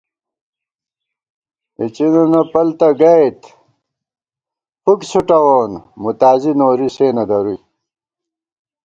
اِڅِننہ 1.79 2.41
پل 2.51 2.67
تہ 2.79 2.87
گئیت 2.99 3.39
فُک 4.83 4.99
څُھوٹَوون، 5.09 5.71
موتازی 6.01 6.51
نوری 6.59 6.89
سےنہ 6.95 7.23
درُوئی 7.29 7.57